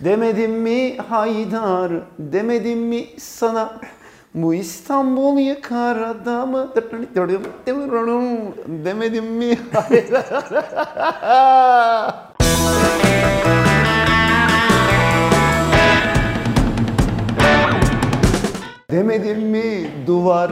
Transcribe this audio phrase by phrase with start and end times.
[0.00, 3.80] Demedim mi Haydar, demedim mi sana
[4.34, 6.74] bu İstanbul yıkar adamı
[8.84, 10.48] demedim mi Haydar?
[18.98, 20.50] Demedim mi duvar,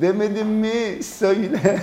[0.00, 1.58] demedim mi söyle.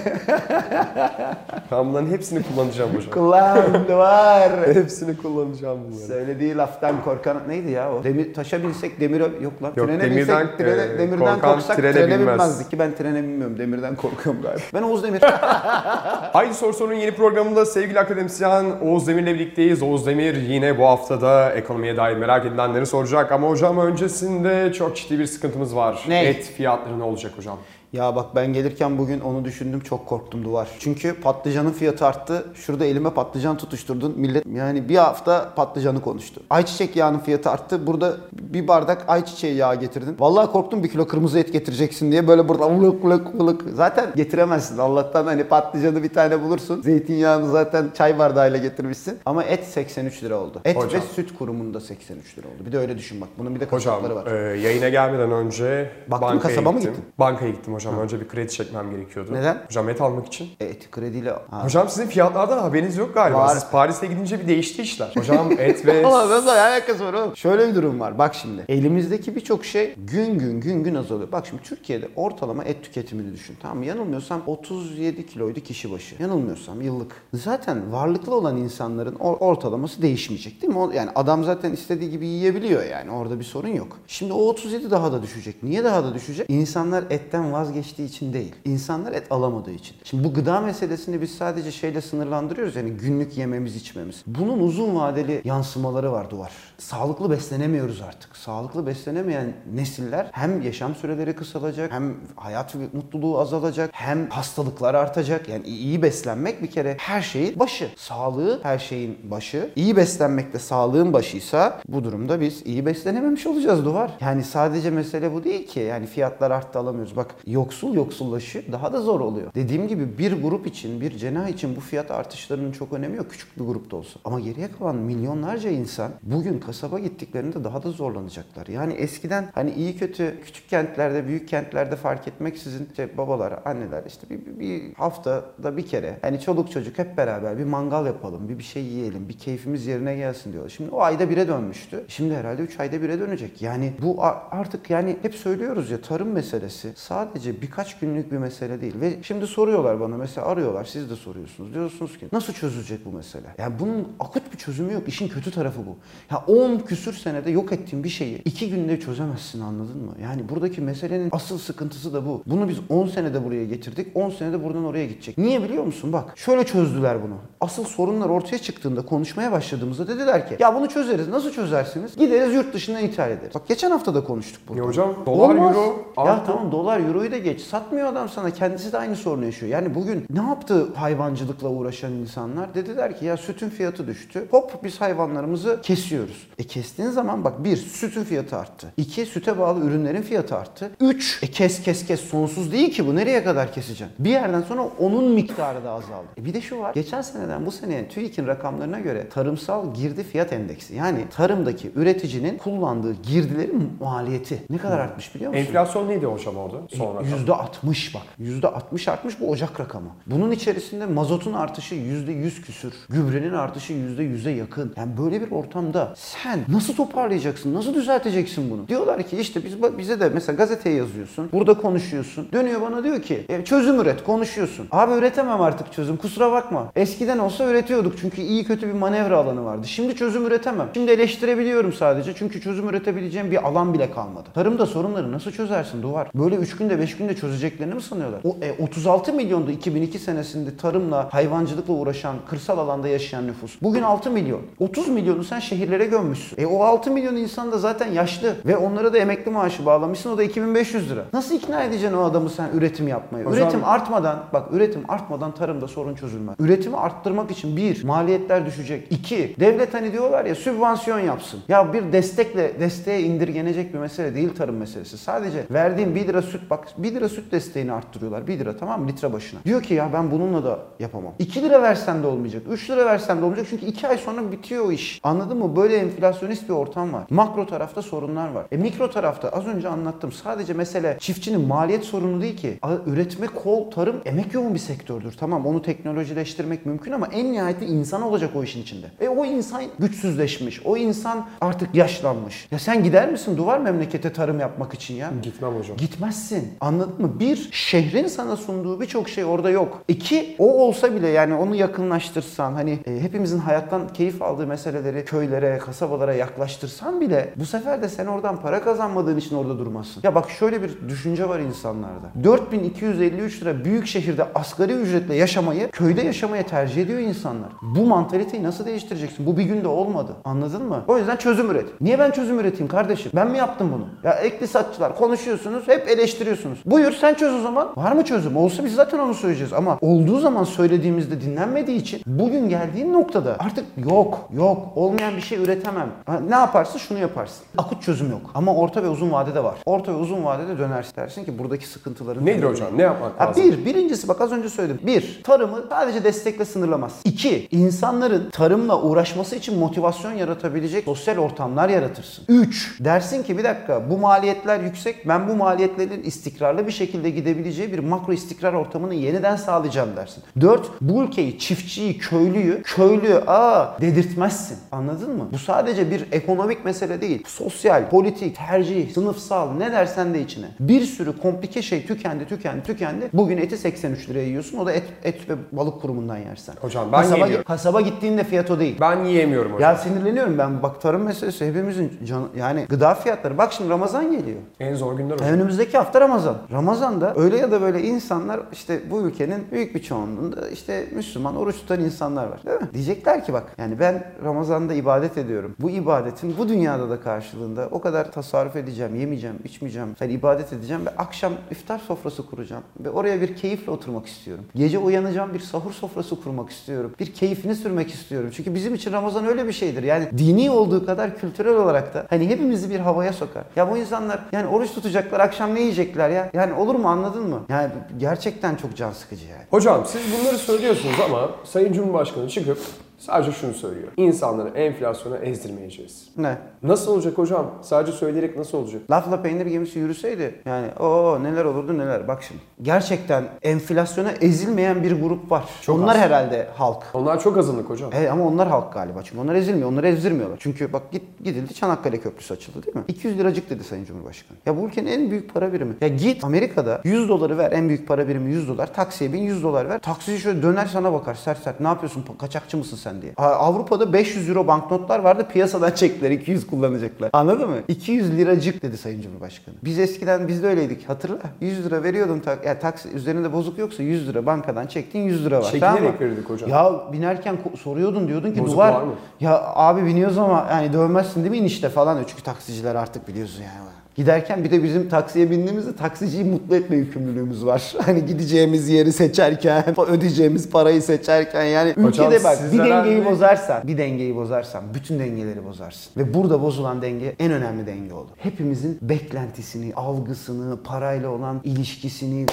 [1.71, 3.11] Ben bunların hepsini kullanacağım hocam.
[3.11, 4.51] Kulağım duvar.
[4.75, 6.07] hepsini kullanacağım bunları.
[6.07, 8.03] Söylediği laftan korkan neydi ya o?
[8.03, 9.73] Demir, taşa binsek demire yok lan.
[9.75, 12.39] Yok, trene demirden, binsek trene, e, demirden korkan korksak trene trene, binmez.
[12.39, 13.57] binmezdik ki ben trene binmiyorum.
[13.57, 14.61] Demirden korkuyorum galiba.
[14.73, 15.21] Ben Oğuz Demir.
[16.33, 19.83] Haydi Sor Sorun yeni programında sevgili akademisyen Oğuz Demir'le birlikteyiz.
[19.83, 23.31] Oğuz Demir yine bu haftada ekonomiye dair merak edilenleri soracak.
[23.31, 25.94] Ama hocam öncesinde çok ciddi bir sıkıntımız var.
[26.07, 26.23] Ne?
[26.23, 27.59] Et fiyatları ne olacak hocam?
[27.95, 30.67] Ya bak ben gelirken bugün onu düşündüm çok korktum duvar.
[30.79, 32.45] Çünkü patlıcanın fiyatı arttı.
[32.53, 34.13] Şurada elime patlıcan tutuşturdun.
[34.17, 36.41] Millet yani bir hafta patlıcanı konuştu.
[36.49, 37.87] Ayçiçek yağının fiyatı arttı.
[37.87, 40.15] Burada bir bardak ayçiçeği yağı getirdin.
[40.19, 43.61] Vallahi korktum bir kilo kırmızı et getireceksin diye böyle burada ılık ılık ılık.
[43.73, 44.77] Zaten getiremezsin.
[44.77, 46.81] Allah'tan hani patlıcanı bir tane bulursun.
[46.81, 49.19] Zeytinyağını zaten çay bardağıyla getirmişsin.
[49.25, 50.61] Ama et 83 lira oldu.
[50.65, 51.01] Et Hocam.
[51.01, 52.65] ve süt kurumunda 83 lira oldu.
[52.65, 53.29] Bir de öyle düşün bak.
[53.37, 54.51] Bunun bir de Hocam kasapları var.
[54.53, 56.93] e, yayına gelmeden önce Baktın mı, bankaya kasaba mı gittim.
[56.95, 57.09] gittin?
[57.19, 57.84] Bankaya gittim hocam.
[57.93, 59.33] Önce bir kredi çekmem gerekiyordu.
[59.33, 59.57] Neden?
[59.67, 60.49] Hocam et almak için.
[60.59, 61.31] E, Et krediyle...
[61.51, 61.63] Ha.
[61.65, 63.37] Hocam sizin fiyatlardan haberiniz yok galiba.
[63.39, 63.47] Var.
[63.55, 65.11] Siz Paris'e gidince bir değişti işler.
[65.17, 67.35] Hocam et ve Allah nasıl alakası var oğlum?
[67.37, 68.17] Şöyle bir durum var.
[68.17, 68.65] Bak şimdi.
[68.69, 71.31] Elimizdeki birçok şey gün gün gün gün azalıyor.
[71.31, 73.55] Bak şimdi Türkiye'de ortalama et tüketimini düşün.
[73.61, 73.85] Tamam mı?
[73.85, 76.15] Yanılmıyorsam 37 kiloydu kişi başı.
[76.19, 77.11] Yanılmıyorsam yıllık.
[77.33, 80.95] Zaten varlıklı olan insanların or- ortalaması değişmeyecek değil mi?
[80.95, 83.11] Yani adam zaten istediği gibi yiyebiliyor yani.
[83.11, 83.97] Orada bir sorun yok.
[84.07, 85.63] Şimdi o 37 daha da düşecek.
[85.63, 86.49] Niye daha da düşecek?
[86.49, 88.55] İnsanlar etten vazgeçtiği için değil.
[88.65, 89.95] İnsanlar et alamadığı için.
[90.03, 92.75] Şimdi bu gıda meselesini biz sadece şeyle sınırlandırıyoruz.
[92.75, 94.23] Yani günlük yememiz içmemiz.
[94.27, 96.51] Bunun uzun vadeli yansımaları var duvar.
[96.77, 98.37] Sağlıklı beslenemiyoruz artık.
[98.37, 105.49] Sağlıklı beslenemeyen nesiller hem yaşam süreleri kısalacak, hem hayat mutluluğu azalacak, hem hastalıklar artacak.
[105.49, 107.89] Yani iyi beslenmek bir kere her şeyin başı.
[107.95, 109.69] Sağlığı her şeyin başı.
[109.75, 114.11] İyi beslenmek de sağlığın başıysa bu durumda biz iyi beslenememiş olacağız duvar.
[114.21, 115.79] Yani sadece mesele bu değil ki.
[115.79, 117.15] Yani fiyatlar arttı alamıyoruz.
[117.15, 119.53] Bak yoksul yoksullaşıyor daha da zor oluyor.
[119.55, 123.31] Dediğim gibi bir grup için, bir cenah için bu fiyat artışlarının çok önemi yok.
[123.31, 124.19] Küçük bir grupta olsa.
[124.25, 128.67] Ama geriye kalan milyonlarca insan bugün kasaba gittiklerinde daha da zorlanacaklar.
[128.67, 134.29] Yani eskiden hani iyi kötü küçük kentlerde, büyük kentlerde fark etmeksizin işte babalar, anneler işte
[134.29, 138.57] bir, bir, bir haftada bir kere hani çoluk çocuk hep beraber bir mangal yapalım, bir
[138.57, 140.69] bir şey yiyelim, bir keyfimiz yerine gelsin diyorlar.
[140.69, 142.05] Şimdi o ayda bire dönmüştü.
[142.07, 143.61] Şimdi herhalde 3 ayda bire dönecek.
[143.61, 148.93] Yani bu artık yani hep söylüyoruz ya tarım meselesi sadece birkaç günlük bir mesele değil.
[149.01, 151.73] Ve şimdi soruyorlar bana mesela arıyorlar siz de soruyorsunuz.
[151.73, 153.47] Diyorsunuz ki nasıl çözülecek bu mesele?
[153.57, 155.03] Yani bunun akut bir çözümü yok.
[155.07, 155.97] İşin kötü tarafı bu.
[156.31, 160.11] Ya 10 küsür senede yok ettiğin bir şeyi 2 günde çözemezsin anladın mı?
[160.21, 162.43] Yani buradaki meselenin asıl sıkıntısı da bu.
[162.45, 164.07] Bunu biz 10 senede buraya getirdik.
[164.15, 165.37] 10 senede buradan oraya gidecek.
[165.37, 166.13] Niye biliyor musun?
[166.13, 167.35] Bak şöyle çözdüler bunu.
[167.61, 171.27] Asıl sorunlar ortaya çıktığında konuşmaya başladığımızda dediler ki ya bunu çözeriz.
[171.27, 172.15] Nasıl çözersiniz?
[172.17, 173.55] Gideriz yurt dışından ithal ederiz.
[173.55, 174.81] Bak geçen hafta da konuştuk burada.
[174.81, 175.75] Ya hocam dolar Olmaz.
[175.75, 177.61] euro Ya tamam dolar euroyu da geç.
[177.61, 178.49] Satmıyor adam sana.
[178.51, 179.71] Kendisi de aynı sorunu yaşıyor.
[179.71, 182.73] Yani bugün ne yaptı hayvancılıkla uğraşan insanlar?
[182.73, 184.47] Dediler ki ya sütün fiyatı düştü.
[184.51, 186.47] Hop biz hayvanlarımızı kesiyoruz.
[186.59, 188.93] E kestiğin zaman bak bir sütün fiyatı arttı.
[188.97, 190.91] İki süte bağlı ürünlerin fiyatı arttı.
[190.99, 193.15] Üç e kes kes kes sonsuz değil ki bu.
[193.15, 194.15] Nereye kadar keseceksin?
[194.19, 196.27] Bir yerden sonra onun miktarı da azaldı.
[196.37, 196.93] E bir de şu var.
[196.93, 203.13] Geçen seneden bu seneye TÜİK'in rakamlarına göre tarımsal girdi fiyat endeksi yani tarımdaki üreticinin kullandığı
[203.13, 205.65] girdilerin maliyeti ne kadar artmış biliyor musun?
[205.65, 206.77] Enflasyon neydi hocam orada?
[206.95, 207.21] Sonra.
[207.33, 208.21] Yüzde 60 bak.
[208.39, 210.09] Yüzde 60 artmış bu Ocak rakamı.
[210.27, 212.93] Bunun içerisinde mazotun artışı yüzde 100 küsür.
[213.09, 214.93] Gübrenin artışı yüzde 100'e yakın.
[214.97, 217.73] Yani böyle bir ortamda sen nasıl toparlayacaksın?
[217.73, 218.87] Nasıl düzelteceksin bunu?
[218.87, 221.49] Diyorlar ki işte biz bize de mesela gazeteye yazıyorsun.
[221.53, 222.47] Burada konuşuyorsun.
[222.53, 224.87] Dönüyor bana diyor ki "E, çözüm üret konuşuyorsun.
[224.91, 226.91] Abi üretemem artık çözüm kusura bakma.
[226.95, 229.87] Eskiden olsa üretiyorduk çünkü iyi kötü bir manevra alanı vardı.
[229.87, 230.89] Şimdi çözüm üretemem.
[230.93, 234.49] Şimdi eleştirebiliyorum sadece çünkü çözüm üretebileceğim bir alan bile kalmadı.
[234.53, 236.27] Tarımda sorunları nasıl çözersin duvar?
[236.35, 238.41] Böyle 3 günde 5 günde çözeceklerini mi sanıyorlar?
[238.43, 243.81] O e, 36 milyondu 2002 senesinde tarımla, hayvancılıkla uğraşan, kırsal alanda yaşayan nüfus.
[243.81, 244.61] Bugün 6 milyon.
[244.79, 246.61] 30 milyonu sen şehirlere gömmüşsün.
[246.61, 250.29] E o 6 milyon insan da zaten yaşlı ve onlara da emekli maaşı bağlamışsın.
[250.31, 251.25] O da 2500 lira.
[251.33, 253.43] Nasıl ikna edeceksin o adamı sen üretim yapmaya?
[253.45, 256.55] Hocam- Üretim artmadan, bak üretim artmadan tarımda sorun çözülmez.
[256.59, 259.07] Üretimi arttırmak için bir, maliyetler düşecek.
[259.11, 261.59] İki, devlet hani diyorlar ya sübvansiyon yapsın.
[261.67, 265.17] Ya bir destekle, desteğe indirgenecek bir mesele değil tarım meselesi.
[265.17, 268.47] Sadece verdiğin 1 lira süt bak 1 lira süt desteğini arttırıyorlar.
[268.47, 269.59] 1 lira tamam mı litre başına.
[269.65, 271.33] Diyor ki ya ben bununla da yapamam.
[271.39, 272.63] 2 lira versem de olmayacak.
[272.69, 273.67] 3 lira versem de olmayacak.
[273.69, 275.19] Çünkü 2 ay sonra bitiyor o iş.
[275.23, 275.75] Anladın mı?
[275.75, 277.23] Böyle enflasyonist bir ortam var.
[277.29, 278.65] Makro tarafta sorunlar var.
[278.71, 280.31] E mikro tarafta az önce anlattım.
[280.31, 282.79] Sadece mesele çiftçinin maliyet sorunu değil ki.
[283.05, 285.33] Üretme, kol, tarım emek yoğun bir sektördür.
[285.39, 289.05] Tamam onu teknolojileştirmek mümkün ama en nihayetinde insan olacak o işin içinde.
[289.21, 290.85] E o insan güçsüzleşmiş.
[290.85, 292.67] O insan artık yaşlanmış.
[292.71, 295.31] Ya sen gider misin duvar memlekete tarım yapmak için ya?
[295.43, 295.97] Gitmem hocam.
[295.97, 296.73] Gitmezsin.
[296.95, 297.39] Anladın mı?
[297.39, 300.01] Bir, şehrin sana sunduğu birçok şey orada yok.
[300.07, 305.77] İki, o olsa bile yani onu yakınlaştırsan hani e, hepimizin hayattan keyif aldığı meseleleri köylere,
[305.77, 310.21] kasabalara yaklaştırsan bile bu sefer de sen oradan para kazanmadığın için orada durmazsın.
[310.23, 312.31] Ya bak şöyle bir düşünce var insanlarda.
[312.43, 317.69] 4253 lira büyük şehirde asgari ücretle yaşamayı köyde yaşamaya tercih ediyor insanlar.
[317.81, 319.45] Bu mantaliteyi nasıl değiştireceksin?
[319.45, 320.35] Bu bir günde olmadı.
[320.43, 321.03] Anladın mı?
[321.07, 322.01] O yüzden çözüm üret.
[322.01, 323.31] Niye ben çözüm üreteyim kardeşim?
[323.35, 324.07] Ben mi yaptım bunu?
[324.23, 326.74] Ya iktisatçılar konuşuyorsunuz, hep eleştiriyorsunuz.
[326.85, 327.89] Buyur sen çöz o zaman.
[327.97, 328.57] Var mı çözüm?
[328.57, 333.85] Olsa biz zaten onu söyleyeceğiz ama olduğu zaman söylediğimizde dinlenmediği için bugün geldiğin noktada artık
[334.09, 336.09] yok, yok, olmayan bir şey üretemem.
[336.25, 336.99] Ha, ne yaparsın?
[336.99, 337.65] Şunu yaparsın.
[337.77, 338.51] Akut çözüm yok.
[338.55, 339.75] Ama orta ve uzun vadede var.
[339.85, 342.87] Orta ve uzun vadede dönersin dersin ki buradaki sıkıntıların Nedir hocam?
[342.97, 343.63] Ne yapmak Ha, lazım?
[343.63, 344.99] bir, birincisi bak az önce söyledim.
[345.07, 347.11] Bir, tarımı sadece destekle sınırlamaz.
[347.23, 352.45] İki, insanların tarımla uğraşması için motivasyon yaratabilecek sosyal ortamlar yaratırsın.
[352.47, 355.27] Üç, dersin ki bir dakika bu maliyetler yüksek.
[355.27, 356.23] Ben bu maliyetlerin
[356.65, 360.43] istikrarlı bir şekilde gidebileceği bir makro istikrar ortamını yeniden sağlayacağım dersin.
[360.61, 364.77] Dört, bu ülkeyi, çiftçiyi, köylüyü, köylü aa dedirtmezsin.
[364.91, 365.47] Anladın mı?
[365.53, 367.43] Bu sadece bir ekonomik mesele değil.
[367.47, 370.65] Sosyal, politik, tercih, sınıfsal ne dersen de içine.
[370.79, 373.29] Bir sürü komplike şey tükendi, tükendi, tükendi.
[373.33, 374.77] Bugün eti 83 liraya yiyorsun.
[374.77, 376.75] O da et, et ve balık kurumundan yersen.
[376.81, 377.65] Hocam ben kasaba, yemiyorum.
[377.65, 378.97] kasaba gittiğinde fiyat o değil.
[379.01, 379.91] Ben yiyemiyorum hocam.
[379.91, 380.83] Ya sinirleniyorum ben.
[380.83, 383.57] Bak tarım meselesi hepimizin canı, yani gıda fiyatları.
[383.57, 384.57] Bak şimdi Ramazan geliyor.
[384.79, 385.49] En zor günler hocam.
[385.49, 386.54] Önümüzdeki hafta Ramazan.
[386.71, 391.75] Ramazan'da öyle ya da böyle insanlar işte bu ülkenin büyük bir çoğunluğunda işte Müslüman oruç
[391.75, 392.63] tutan insanlar var.
[392.65, 392.89] Değil mi?
[392.93, 395.75] Diyecekler ki bak yani ben Ramazan'da ibadet ediyorum.
[395.79, 400.09] Bu ibadetin bu dünyada da karşılığında o kadar tasarruf edeceğim, yemeyeceğim, içmeyeceğim.
[400.21, 402.83] Ben ibadet edeceğim ve akşam iftar sofrası kuracağım.
[402.99, 404.65] Ve oraya bir keyifle oturmak istiyorum.
[404.75, 407.13] Gece uyanacağım bir sahur sofrası kurmak istiyorum.
[407.19, 408.49] Bir keyfini sürmek istiyorum.
[408.53, 410.03] Çünkü bizim için Ramazan öyle bir şeydir.
[410.03, 413.63] Yani dini olduğu kadar kültürel olarak da hani hepimizi bir havaya sokar.
[413.75, 416.61] Ya bu insanlar yani oruç tutacaklar akşam ne yiyecekler ya?
[416.61, 417.61] Yani olur mu anladın mı?
[417.69, 419.63] Yani gerçekten çok can sıkıcı yani.
[419.69, 422.77] Hocam siz bunları söylüyorsunuz ama Sayın Cumhurbaşkanı çıkıp
[423.17, 424.07] sadece şunu söylüyor.
[424.17, 426.27] İnsanları enflasyona ezdirmeyeceğiz.
[426.37, 426.57] Ne?
[426.83, 427.71] Nasıl olacak hocam?
[427.81, 429.01] Sadece söyleyerek nasıl olacak?
[429.11, 432.27] Lafla peynir gemisi yürüseydi yani o neler olurdu neler.
[432.27, 432.61] Bak şimdi.
[432.81, 435.63] Gerçekten enflasyona ezilmeyen bir grup var.
[435.81, 436.21] Çok onlar az.
[436.21, 437.03] herhalde halk.
[437.13, 438.09] Onlar çok azınlık hocam.
[438.13, 439.23] Evet ama onlar halk galiba.
[439.23, 439.91] Çünkü onlar ezilmiyor.
[439.91, 440.57] Onları ezdirmiyorlar.
[440.61, 443.03] Çünkü bak git gidildi Çanakkale Köprüsü açıldı değil mi?
[443.07, 444.57] 200 liracık dedi Sayın Cumhurbaşkanı.
[444.65, 445.95] Ya bu ülkenin en büyük para birimi.
[446.01, 447.71] Ya git Amerika'da 100 doları ver.
[447.71, 448.93] En büyük para birimi 100 dolar.
[448.93, 449.99] Taksiye bin 100 dolar ver.
[449.99, 451.79] Taksici şöyle döner sana bakar sert sert.
[451.79, 452.25] Ne yapıyorsun?
[452.39, 453.33] Kaçakçı mısın sen diye.
[453.37, 455.47] Avrupa'da 500 euro banknotlar vardı.
[455.53, 456.31] Piyasadan çektiler.
[456.31, 457.29] 200 kullanacaklar.
[457.33, 457.75] Anladın mı?
[457.87, 459.75] 200 liracık dedi Sayın Cumhurbaşkanı.
[459.83, 461.09] Biz eskiden biz de öyleydik.
[461.09, 461.37] Hatırla.
[461.61, 462.39] 100 lira veriyordun.
[462.39, 465.63] Tak ya taksi üzerinde bozuk yoksa 100 lira bankadan çektin 100 lira var.
[465.63, 466.19] Çekinerek tamam mı?
[466.19, 466.69] verirdik hocam.
[466.69, 468.91] Ya binerken soruyordun diyordun ki Bozuk duvar.
[468.93, 469.13] var mı?
[469.39, 472.23] Ya abi biniyoruz ama yani dövmezsin değil mi inişte falan.
[472.27, 473.89] Çünkü taksiciler artık biliyorsun yani.
[474.15, 477.95] Giderken bir de bizim taksiye bindiğimizde taksiciyi mutlu etme yükümlülüğümüz var.
[478.05, 483.87] Hani gideceğimiz yeri seçerken, ödeyeceğimiz parayı seçerken yani Hocam, ülkede bak bir dengeyi herhalde- bozarsan,
[483.87, 486.11] bir dengeyi bozarsan bütün dengeleri bozarsın.
[486.17, 488.29] Ve burada bozulan denge en önemli denge oldu.
[488.37, 492.45] Hepimizin beklentisini, algısını, parayla olan ilişkisini,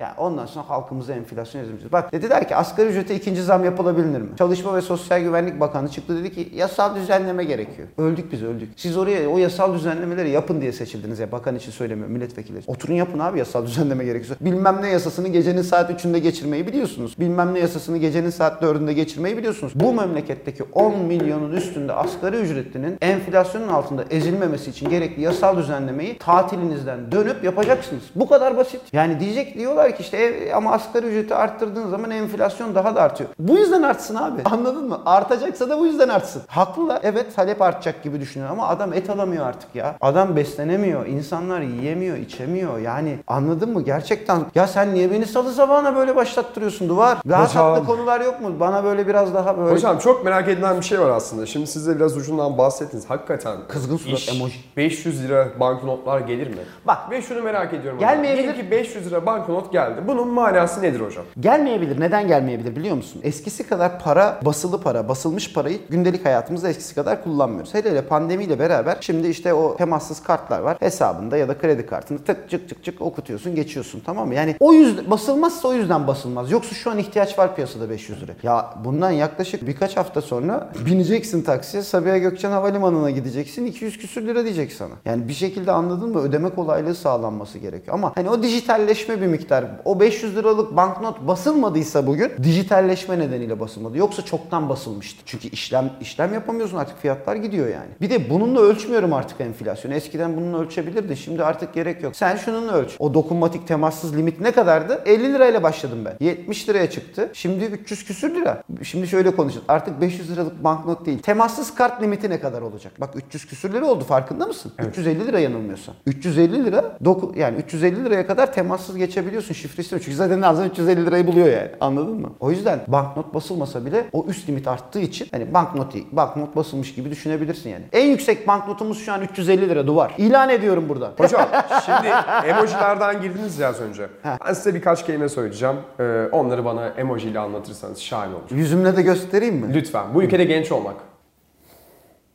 [0.00, 1.92] ya ondan sonra halkımıza enflasyon ezilmeyeceğiz.
[1.92, 4.28] Bak dediler ki asgari ücrete ikinci zam yapılabilir mi?
[4.38, 7.88] Çalışma ve Sosyal Güvenlik Bakanı çıktı dedi ki yasal düzenleme gerekiyor.
[7.98, 8.68] Öldük biz öldük.
[8.76, 11.32] Siz oraya o yasal düzenlemeleri yapın diye seçildiniz ya.
[11.32, 12.58] Bakan için söylemiyorum milletvekili.
[12.66, 14.44] Oturun yapın abi yasal düzenleme gerekiyorsa.
[14.44, 17.14] Bilmem ne yasasını gecenin saat 3'ünde geçirmeyi biliyorsunuz.
[17.20, 19.72] Bilmem ne yasasını gecenin saat 4'ünde geçirmeyi biliyorsunuz.
[19.74, 27.12] Bu memleketteki 10 milyonun üstünde asgari ücretlinin enflasyonun altında ezilmemesi için gerekli yasal düzenlemeyi tatilinizden
[27.12, 28.02] dönüp yapacaksınız.
[28.14, 28.80] Bu kadar basit.
[28.92, 33.30] Yani diyecek diyorlar ki işte "E, ama asgari ücreti arttırdığın zaman enflasyon daha da artıyor.
[33.38, 34.40] Bu yüzden artsın abi.
[34.50, 35.00] Anladın mı?
[35.06, 36.42] Artacaksa da bu yüzden artsın.
[36.46, 37.00] Haklılar.
[37.02, 39.96] Evet talep artacak gibi düşünüyor ama adam et alamıyor artık ya.
[40.00, 41.06] Adam beslenemiyor.
[41.06, 42.78] İnsanlar yiyemiyor, içemiyor.
[42.78, 43.82] Yani anladın mı?
[43.82, 47.18] Gerçekten ya sen niye beni salı sabahına böyle başlattırıyorsun duvar?
[47.28, 47.74] Daha Hocam.
[47.74, 48.60] tatlı konular yok mu?
[48.60, 51.46] Bana böyle biraz daha böyle Hocam çok merak edilen bir şey var aslında.
[51.46, 53.10] Şimdi siz de biraz ucundan bahsettiniz.
[53.10, 54.54] Hakikaten Kızgın surat iş emoji.
[54.76, 56.56] 500 lira banknotlar gelir mi?
[56.86, 56.98] Bak.
[57.10, 57.98] Ve şunu merak ediyorum.
[57.98, 58.42] Gelmeyebilir.
[58.44, 60.00] Diyelim ki 500 lira banknot geldi.
[60.08, 61.24] Bunun manası nedir hocam?
[61.40, 62.00] Gelmeyebilir.
[62.00, 63.20] Neden gelmeyebilir biliyor musun?
[63.24, 67.74] Eskisi kadar para, basılı para, basılmış parayı gündelik hayatımızda eskisi kadar kullanmıyoruz.
[67.74, 70.76] Hele hele pandemiyle beraber şimdi işte o temassız kartlar var.
[70.80, 74.34] Hesabında ya da kredi kartını tık çık çık çık okutuyorsun, geçiyorsun tamam mı?
[74.34, 76.50] Yani o yüzden basılmazsa o yüzden basılmaz.
[76.50, 78.32] Yoksa şu an ihtiyaç var piyasada 500 lira.
[78.42, 84.44] Ya bundan yaklaşık birkaç hafta sonra bineceksin taksiye Sabiha Gökçen Havalimanı'na gideceksin 200 küsür lira
[84.44, 84.94] diyecek sana.
[85.04, 86.20] Yani bir şekilde anladın mı?
[86.20, 87.94] Ödeme kolaylığı sağlanması gerekiyor.
[87.94, 89.64] Ama hani o dijitalleşme bir miktar.
[89.84, 93.98] O 500 liralık banknot basılmadıysa bugün dijitalleşme nedeniyle basılmadı.
[93.98, 95.22] Yoksa çoktan basılmıştı.
[95.26, 97.90] Çünkü işlem işlem yapamıyorsun artık fiyatlar gidiyor yani.
[98.00, 99.94] Bir de bununla ölçmüyorum artık enflasyonu.
[99.94, 101.16] Eskiden bununla ölçebilirdi.
[101.16, 102.16] Şimdi artık gerek yok.
[102.16, 102.96] Sen şununla ölç.
[102.98, 105.02] O dokunmatik temassız limit ne kadardı?
[105.06, 106.26] 50 lirayla başladım ben.
[106.26, 107.30] 70 liraya çıktı.
[107.32, 108.62] Şimdi 300 küsür lira.
[108.82, 109.64] Şimdi şöyle konuşalım.
[109.68, 111.18] Artık 500 liralık banknot değil.
[111.18, 112.92] Temassız kart limiti ne kadar olacak?
[113.00, 114.72] Bak 300 küsür lira oldu farkında mısın?
[114.88, 115.94] 350 lira yanılmıyorsam.
[116.06, 120.00] 350 lira doku, yani 350 liraya kadar temassız geçebiliyorsun şifresini.
[120.00, 121.70] Çünkü zaten lazım 350 lirayı buluyor yani.
[121.80, 122.30] Anladın mı?
[122.40, 127.10] O yüzden banknot basılmasa bile o üst limit arttığı için hani banknot banknot basılmış gibi
[127.10, 127.84] düşünebilirsin yani.
[127.92, 130.14] En yüksek banknotumuz şu an 350 lira duvar.
[130.18, 131.12] İlan ediyorum buradan.
[131.18, 131.48] Hocam
[131.86, 132.08] şimdi
[132.48, 134.08] emojilerden girdiniz ya az önce.
[134.22, 134.38] Ha.
[134.46, 135.76] Ben size birkaç kelime söyleyeceğim.
[136.00, 138.50] Ee, onları bana emoji ile anlatırsanız şahane olur.
[138.50, 139.74] Yüzümle de göstereyim mi?
[139.74, 140.04] Lütfen.
[140.14, 140.94] Bu ülkede genç olmak.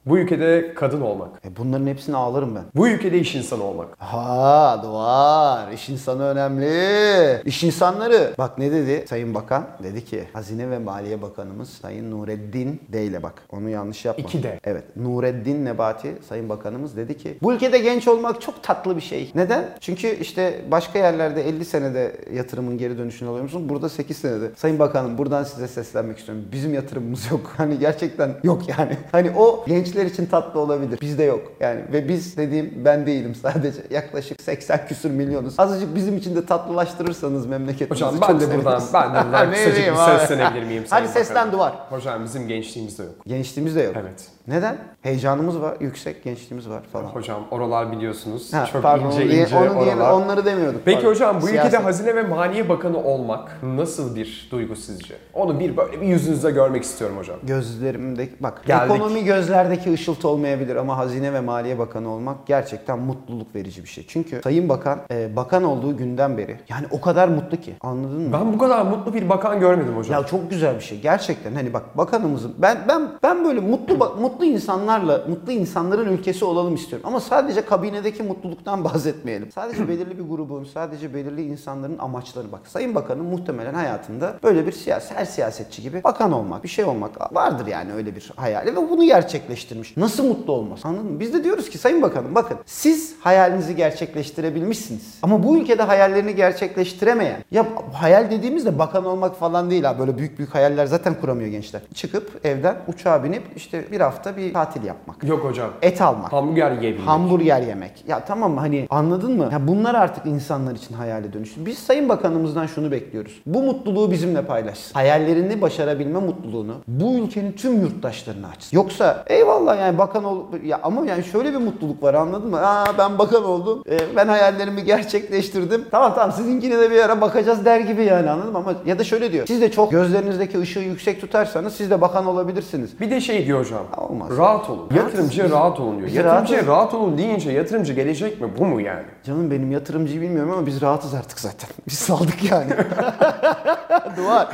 [0.06, 1.30] Bu ülkede kadın olmak.
[1.46, 2.64] E bunların hepsini ağlarım ben.
[2.76, 3.88] Bu ülkede iş insanı olmak.
[3.98, 5.72] Ha duvar.
[5.72, 7.42] İş insanı önemli.
[7.46, 8.34] İş insanları.
[8.38, 9.68] Bak ne dedi Sayın Bakan?
[9.84, 13.34] Dedi ki Hazine ve Maliye Bakanımız Sayın Nureddin D ile bak.
[13.52, 14.24] Onu yanlış yapma.
[14.24, 14.60] İki D.
[14.64, 14.84] Evet.
[14.98, 19.32] Nureddin Nebati Sayın Bakanımız dedi ki bu ülkede genç olmak çok tatlı bir şey.
[19.36, 19.66] Neden?
[19.80, 23.70] Çünkü işte başka yerlerde 50 senede yatırımın geri dönüşünü alıyor musun?
[23.70, 24.52] Burada 8 senede.
[24.56, 26.46] Sayın Bakanım buradan size seslenmek istiyorum.
[26.52, 27.54] Bizim yatırımımız yok.
[27.58, 28.98] Hani gerçekten yok yani.
[29.12, 31.02] Hani o gençler için tatlı olabilir.
[31.02, 31.52] Bizde yok.
[31.60, 33.82] Yani ve biz dediğim ben değilim sadece.
[33.90, 35.60] Yaklaşık 80 küsür milyonuz.
[35.60, 38.94] Azıcık bizim için de tatlılaştırırsanız memleketimizi Hocam çok ben de buradan, seviniriz.
[38.94, 40.86] ben de buradan kısacık bir seslenebilir miyim?
[40.88, 41.52] Sayın Hadi Bakanım?
[41.52, 41.74] duvar.
[41.90, 43.14] Hocam bizim gençliğimizde yok.
[43.28, 43.96] Gençliğimiz de yok.
[44.02, 44.28] Evet.
[44.48, 44.78] Neden?
[45.02, 47.06] Heyecanımız var, yüksek gençliğimiz var falan.
[47.06, 48.54] Hocam oralar biliyorsunuz.
[48.54, 50.12] Ha, çok pardon, ince diye- ince onu diye- oralar.
[50.12, 50.82] onları demiyorduk.
[50.86, 51.10] Peki pardon.
[51.10, 51.84] hocam bu ülkede Siyaset.
[51.86, 55.16] Hazine ve Maliye Bakanı olmak nasıl bir duygu sizce?
[55.34, 57.38] Onu bir böyle bir yüzünüzde görmek istiyorum hocam.
[57.44, 58.92] Gözlerimdeki bak Geldik.
[58.96, 64.06] ekonomi gözlerdeki ışıltı olmayabilir ama Hazine ve Maliye Bakanı olmak gerçekten mutluluk verici bir şey.
[64.08, 68.34] Çünkü Sayın Bakan e, bakan olduğu günden beri yani o kadar mutlu ki anladın mı?
[68.34, 70.22] Ben bu kadar mutlu bir bakan görmedim hocam.
[70.22, 74.20] Ya çok güzel bir şey gerçekten hani bak bakanımızın ben ben ben böyle mutlu bak-
[74.34, 79.52] mutlu insanlarla mutlu insanların ülkesi olalım istiyorum ama sadece kabinedeki mutluluktan bahsetmeyelim.
[79.52, 82.60] Sadece belirli bir grubun sadece belirli insanların amaçları bak.
[82.68, 87.36] Sayın Bakan'ın muhtemelen hayatında böyle bir siyasi her siyasetçi gibi bakan olmak bir şey olmak
[87.36, 89.98] vardır yani öyle bir hayali ve bunu gerçekleştirmiş.
[89.98, 91.20] Nasıl mutlu olmaz anladın mı?
[91.20, 97.44] Biz de diyoruz ki Sayın Bakanım bakın siz hayalinizi gerçekleştirebilmişsiniz ama bu ülkede hayallerini gerçekleştiremeyen
[97.52, 101.82] ya hayal dediğimizde bakan olmak falan değil ha böyle büyük büyük hayaller zaten kuramıyor gençler.
[101.94, 105.24] Çıkıp evden uçağa binip işte bir hafta bir tatil yapmak.
[105.24, 105.70] Yok hocam.
[105.82, 106.34] Et almak.
[106.34, 107.08] Hamburger yiyebilmek.
[107.08, 108.04] Hamburger yemek.
[108.08, 109.50] Ya tamam hani anladın mı?
[109.52, 111.66] Ya bunlar artık insanlar için hayale dönüştü.
[111.66, 113.42] Biz Sayın Bakanımızdan şunu bekliyoruz.
[113.46, 114.94] Bu mutluluğu bizimle paylaşsın.
[114.94, 118.78] Hayallerini başarabilme mutluluğunu bu ülkenin tüm yurttaşlarına açsın.
[118.78, 122.68] Yoksa eyvallah yani bakan ol ya ama yani şöyle bir mutluluk var anladın mı?
[122.68, 123.84] Aa ben bakan oldum.
[123.90, 125.86] e, ben hayallerimi gerçekleştirdim.
[125.92, 128.58] Tamam tamam sizinkine de bir ara bakacağız der gibi yani anladın mı?
[128.58, 129.48] Ama ya da şöyle diyor.
[129.48, 133.00] Siz de çok gözlerinizdeki ışığı yüksek tutarsanız siz de bakan olabilirsiniz.
[133.00, 133.84] Bir de şey diyor hocam.
[134.14, 134.38] Olmaz.
[134.38, 134.90] Rahat olun.
[134.90, 136.08] Rahat- Yatırımcıya rahat olun diyor.
[136.08, 138.48] Biz Yatırımcıya rahat rahat olun deyince yatırımcı gelecek mi?
[138.60, 139.06] Bu mu yani?
[139.24, 141.70] Canım benim yatırımcıyı bilmiyorum ama biz rahatız artık zaten.
[141.88, 142.72] Biz saldık yani.
[144.18, 144.48] Duvar.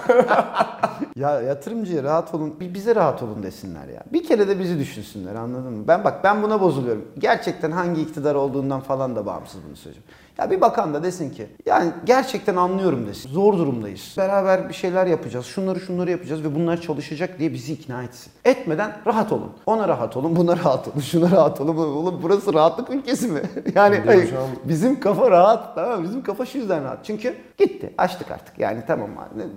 [1.15, 4.03] ya yatırımcıya rahat olun, bize rahat olun desinler ya.
[4.13, 5.87] Bir kere de bizi düşünsünler anladın mı?
[5.87, 7.05] Ben bak ben buna bozuluyorum.
[7.17, 10.07] Gerçekten hangi iktidar olduğundan falan da bağımsız bunu söyleyeceğim.
[10.39, 13.29] Ya bir bakan da desin ki yani gerçekten anlıyorum desin.
[13.29, 14.15] Zor durumdayız.
[14.17, 15.45] Beraber bir şeyler yapacağız.
[15.45, 18.31] Şunları şunları yapacağız ve bunlar çalışacak diye bizi ikna etsin.
[18.45, 19.51] Etmeden rahat olun.
[19.65, 21.77] Ona rahat olun, buna rahat olun, şuna rahat olun.
[21.77, 23.41] Oğlum burası rahatlık ülkesi mi?
[23.75, 24.29] yani hayır,
[24.63, 26.03] bizim kafa rahat tamam?
[26.03, 27.05] Bizim kafa şu yüzden rahat.
[27.05, 27.93] Çünkü gitti.
[27.97, 28.59] Açtık artık.
[28.59, 29.09] Yani tamam.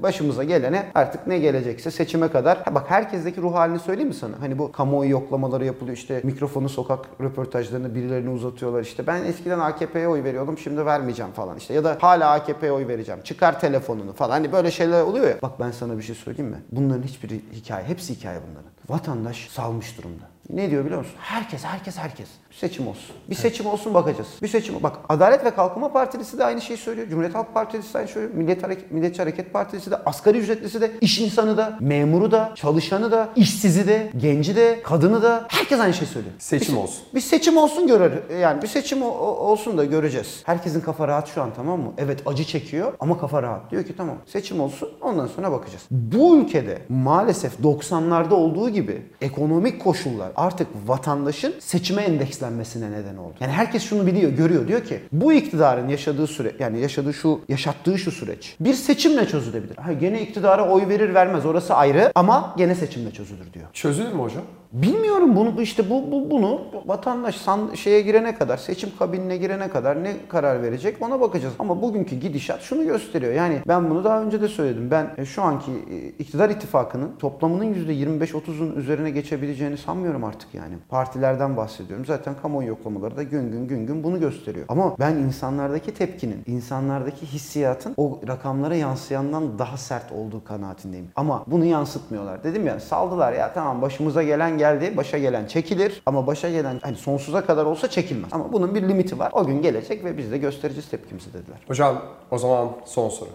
[0.03, 2.59] Başımıza gelene artık ne gelecekse seçime kadar.
[2.65, 4.35] Ha bak herkesteki ruh halini söyleyeyim mi sana?
[4.41, 5.97] Hani bu kamuoyu yoklamaları yapılıyor.
[5.97, 8.83] işte mikrofonu sokak röportajlarını birilerine uzatıyorlar.
[8.83, 11.75] işte ben eskiden AKP'ye oy veriyordum şimdi vermeyeceğim falan işte.
[11.75, 13.21] Ya da hala AKP'ye oy vereceğim.
[13.25, 14.31] Çıkar telefonunu falan.
[14.31, 15.37] Hani böyle şeyler oluyor ya.
[15.43, 16.62] Bak ben sana bir şey söyleyeyim mi?
[16.73, 17.85] Bunların hiçbiri hikaye.
[17.87, 18.71] Hepsi hikaye bunların.
[18.88, 20.25] Vatandaş salmış durumda.
[20.51, 21.15] Ne diyor biliyor musun?
[21.19, 22.29] Herkes, herkes, herkes.
[22.51, 23.17] Bir seçim olsun.
[23.31, 24.29] Bir seçim olsun bakacağız.
[24.43, 24.75] Bir seçim.
[24.83, 27.09] Bak Adalet ve Kalkınma Partisi de aynı şeyi söylüyor.
[27.09, 28.35] Cumhuriyet Halk Partisi de aynı şeyi söylüyor.
[28.35, 33.11] Millet Hareket, Milliyetçi Hareket Partisi de, asgari ücretlisi de, iş insanı da, memuru da, çalışanı
[33.13, 35.45] da, işsizi de, genci de, kadını da.
[35.49, 36.35] Herkes aynı şeyi söylüyor.
[36.39, 37.03] Seçim Bir- olsun.
[37.15, 38.13] Bir seçim olsun görür.
[38.41, 40.43] Yani bir seçim o- olsun da göreceğiz.
[40.47, 41.93] Herkesin kafa rahat şu an tamam mı?
[41.99, 43.71] Evet acı çekiyor ama kafa rahat.
[43.71, 45.83] Diyor ki tamam seçim olsun ondan sonra bakacağız.
[45.91, 53.35] Bu ülkede maalesef 90'larda olduğu gibi ekonomik koşullar artık vatandaşın seçime endekslenmesine neden oldu.
[53.41, 54.69] Yani herkes şunu biliyor, görüyor.
[54.69, 59.77] Diyor ki bu iktidarın yaşadığı süre yani yaşadığı şu yaşattığı şu süreç bir seçimle çözülebilir.
[59.77, 63.67] Ha gene iktidara oy verir vermez orası ayrı ama gene seçimle çözülür diyor.
[63.73, 64.43] Çözülür mü hocam?
[64.73, 70.05] Bilmiyorum bunu işte bu, bu bunu vatandaş san, şeye girene kadar seçim kabinine girene kadar
[70.05, 71.55] ne karar verecek ona bakacağız.
[71.59, 73.33] Ama bugünkü gidişat şunu gösteriyor.
[73.33, 74.91] Yani ben bunu daha önce de söyledim.
[74.91, 80.75] Ben e, şu anki e, iktidar ittifakının toplamının %25-30'un üzerine geçebileceğini sanmıyorum artık yani.
[80.88, 82.07] Partilerden bahsediyorum.
[82.07, 84.67] Zaten kamuoyu yoklamaları da gün gün gün gün bunu gösteriyor.
[84.69, 91.09] Ama ben insanlardaki tepkinin, insanlardaki hissiyatın o rakamlara yansıyandan daha sert olduğu kanaatindeyim.
[91.17, 92.45] Ama bunu yansıtmıyorlar.
[92.45, 96.97] Dedim ya saldılar ya tamam başımıza gelen geldi, başa gelen çekilir ama başa gelen hani
[96.97, 98.31] sonsuza kadar olsa çekilmez.
[98.33, 99.31] Ama bunun bir limiti var.
[99.33, 101.59] O gün gelecek ve biz de göstereceğiz tepkimizi dediler.
[101.69, 103.28] Hocam o zaman son soru.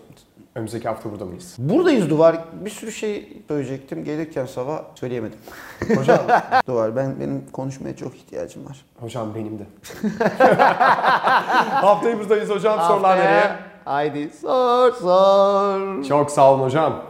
[0.55, 1.55] Önümüzdeki hafta burada mıyız?
[1.59, 2.37] Buradayız Duvar.
[2.65, 4.03] Bir sürü şey söyleyecektim.
[4.03, 5.37] Gelirken sabah söyleyemedim.
[5.97, 6.19] Hocam,
[6.67, 8.85] Duvar ben benim konuşmaya çok ihtiyacım var.
[8.99, 9.63] hocam benim de.
[11.81, 12.79] Haftayı buradayız hocam.
[12.87, 13.51] Sorular nereye?
[13.85, 16.03] Haydi sor sor.
[16.03, 17.03] Çok sağ olun hocam.